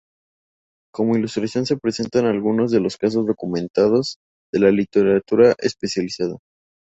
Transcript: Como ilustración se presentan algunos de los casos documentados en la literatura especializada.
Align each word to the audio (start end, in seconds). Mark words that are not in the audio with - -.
Como 0.91 1.15
ilustración 1.15 1.67
se 1.67 1.77
presentan 1.77 2.25
algunos 2.25 2.71
de 2.71 2.79
los 2.79 2.97
casos 2.97 3.27
documentados 3.27 4.17
en 4.51 4.63
la 4.63 4.71
literatura 4.71 5.53
especializada. 5.59 6.37